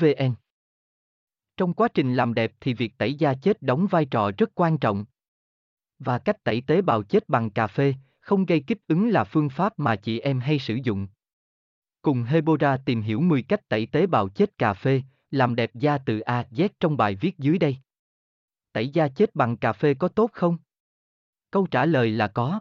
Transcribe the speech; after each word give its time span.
vn 0.00 0.34
trong 1.56 1.74
quá 1.74 1.88
trình 1.94 2.14
làm 2.14 2.34
đẹp 2.34 2.52
thì 2.60 2.74
việc 2.74 2.98
tẩy 2.98 3.14
da 3.14 3.34
chết 3.34 3.62
đóng 3.62 3.86
vai 3.86 4.04
trò 4.04 4.30
rất 4.38 4.50
quan 4.54 4.78
trọng 4.78 5.04
và 5.98 6.18
cách 6.18 6.44
tẩy 6.44 6.62
tế 6.66 6.82
bào 6.82 7.02
chết 7.02 7.28
bằng 7.28 7.50
cà 7.50 7.66
phê 7.66 7.94
không 8.20 8.46
gây 8.46 8.64
kích 8.66 8.78
ứng 8.86 9.08
là 9.08 9.24
phương 9.24 9.48
pháp 9.48 9.78
mà 9.78 9.96
chị 9.96 10.20
em 10.20 10.40
hay 10.40 10.58
sử 10.58 10.74
dụng 10.74 11.06
Cùng 12.02 12.22
Hebora 12.22 12.76
tìm 12.76 13.00
hiểu 13.02 13.20
10 13.20 13.42
cách 13.42 13.68
tẩy 13.68 13.86
tế 13.86 14.06
bào 14.06 14.28
chết 14.28 14.58
cà 14.58 14.74
phê, 14.74 15.02
làm 15.30 15.54
đẹp 15.54 15.70
da 15.74 15.98
từ 15.98 16.20
A 16.20 16.44
Z 16.50 16.68
trong 16.80 16.96
bài 16.96 17.14
viết 17.14 17.38
dưới 17.38 17.58
đây. 17.58 17.76
Tẩy 18.72 18.88
da 18.88 19.08
chết 19.08 19.34
bằng 19.34 19.56
cà 19.56 19.72
phê 19.72 19.94
có 19.94 20.08
tốt 20.08 20.30
không? 20.32 20.58
Câu 21.50 21.66
trả 21.66 21.84
lời 21.84 22.10
là 22.10 22.28
có. 22.28 22.60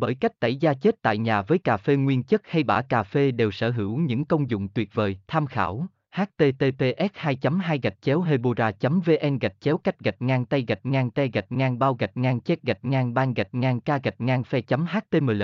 Bởi 0.00 0.14
cách 0.14 0.40
tẩy 0.40 0.56
da 0.56 0.74
chết 0.74 1.02
tại 1.02 1.18
nhà 1.18 1.42
với 1.42 1.58
cà 1.58 1.76
phê 1.76 1.96
nguyên 1.96 2.22
chất 2.22 2.42
hay 2.44 2.62
bã 2.62 2.82
cà 2.82 3.02
phê 3.02 3.30
đều 3.30 3.50
sở 3.50 3.70
hữu 3.70 3.96
những 3.98 4.24
công 4.24 4.50
dụng 4.50 4.68
tuyệt 4.68 4.94
vời. 4.94 5.18
Tham 5.26 5.46
khảo 5.46 5.86
https 6.12 7.10
2 7.14 7.38
2 7.62 7.78
gạch 7.82 8.02
chéo 8.02 8.20
hebora 8.20 8.72
vn 8.80 9.38
gạch 9.38 9.60
chéo 9.60 9.78
cách 9.78 10.00
gạch 10.00 10.22
ngang 10.22 10.44
tay 10.44 10.64
gạch 10.68 10.86
ngang 10.86 11.10
tay 11.10 11.30
gạch 11.32 11.52
ngang 11.52 11.78
bao 11.78 11.94
gạch 11.94 12.16
ngang 12.16 12.40
chết 12.40 12.62
gạch 12.62 12.84
ngang 12.84 13.14
ban 13.14 13.34
gạch 13.34 13.54
ngang 13.54 13.80
ca 13.80 13.98
gạch 13.98 14.20
ngang 14.20 14.44
phe 14.44 14.60
html 14.68 15.42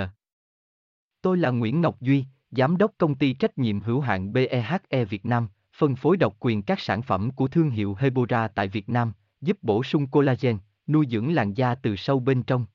Tôi 1.22 1.36
là 1.36 1.50
Nguyễn 1.50 1.80
Ngọc 1.80 2.00
Duy, 2.00 2.24
Giám 2.50 2.76
đốc 2.76 2.92
công 2.98 3.14
ty 3.14 3.32
trách 3.32 3.58
nhiệm 3.58 3.80
hữu 3.80 4.00
hạn 4.00 4.32
BEHE 4.32 5.04
Việt 5.04 5.26
Nam, 5.26 5.48
phân 5.76 5.96
phối 5.96 6.16
độc 6.16 6.36
quyền 6.40 6.62
các 6.62 6.80
sản 6.80 7.02
phẩm 7.02 7.30
của 7.30 7.48
thương 7.48 7.70
hiệu 7.70 7.96
Hebora 7.98 8.48
tại 8.48 8.68
Việt 8.68 8.88
Nam, 8.88 9.12
giúp 9.40 9.58
bổ 9.62 9.82
sung 9.82 10.06
collagen, 10.06 10.58
nuôi 10.86 11.06
dưỡng 11.10 11.34
làn 11.34 11.54
da 11.54 11.74
từ 11.74 11.96
sâu 11.96 12.20
bên 12.20 12.42
trong. 12.42 12.66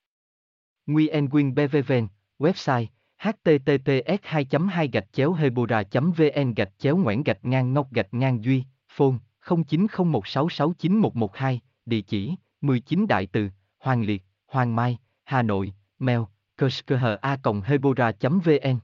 Nguyen 0.88 1.30
Quyên 1.30 1.56
BVVN, 1.56 2.08
website 2.40 2.88
https 3.22 4.20
2 4.24 4.46
2 4.70 4.88
gạch 4.88 5.14
chéo 5.14 5.34
hebora 5.34 5.84
vn 5.92 6.54
gạch 6.54 6.72
chéo 6.78 6.98
ngoãn 6.98 7.24
gạch 7.24 7.46
ngang 7.46 7.74
ngọc 7.74 7.92
gạch 7.92 8.14
ngang 8.14 8.44
duy 8.44 8.64
phone 8.90 9.18
0901669112 9.46 11.58
địa 11.86 12.02
chỉ 12.02 12.36
19 12.62 13.08
đại 13.08 13.28
từ 13.28 13.50
hoàng 13.80 14.02
liệt 14.02 14.24
hoàng 14.48 14.76
mai 14.76 14.98
hà 15.24 15.42
nội 15.42 15.74
mail 16.00 16.20
kerskha 16.58 17.18
hebora 17.66 18.12
vn. 18.22 18.80